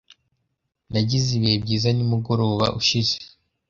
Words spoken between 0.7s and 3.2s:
Nagize ibihe byiza nimugoroba ushize.